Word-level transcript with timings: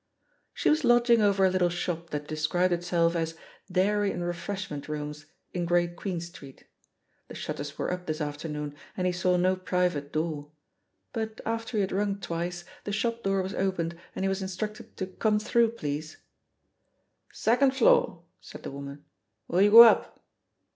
She 0.51 0.71
was 0.71 0.83
lodging 0.83 1.21
over 1.21 1.45
a 1.45 1.49
little 1.51 1.69
shop 1.69 2.09
that 2.09 2.27
de 2.27 2.35
scribed 2.35 2.73
itself 2.73 3.15
as 3.15 3.35
"Dairy 3.71 4.11
and 4.11 4.23
Refreshment 4.25 4.89
Rooms," 4.89 5.27
in 5.53 5.65
Great 5.67 5.95
Queen 5.95 6.19
Street. 6.19 6.65
The 7.27 7.35
shutters 7.35 7.77
were 7.77 7.93
up 7.93 8.07
this 8.07 8.19
afternoon, 8.19 8.73
and 8.97 9.05
he 9.05 9.13
saw 9.13 9.37
no 9.37 9.55
private 9.55 10.11
door; 10.11 10.49
but 11.13 11.39
after 11.45 11.77
he 11.77 11.81
had 11.81 11.91
rung 11.91 12.19
twice, 12.19 12.65
the 12.83 12.91
shop 12.91 13.21
[THE 13.21 13.29
POSITION 13.29 13.31
OF 13.31 13.43
PEGGY 13.43 13.53
HARPER 13.53 13.57
08 13.57 13.57
3oor 13.57 13.59
was 13.59 13.73
opened 13.91 14.01
and 14.15 14.25
he 14.25 14.29
was 14.29 14.41
instructed 14.41 14.97
to 14.97 15.05
'^Come 15.05 15.39
through, 15.39 15.69
please." 15.73 16.17
"Second 17.31 17.75
floor/* 17.75 18.23
said 18.39 18.63
the 18.63 18.71
woman. 18.71 19.05
"Will 19.49 19.61
you 19.61 19.69
go 19.69 19.81
up." 19.83 20.19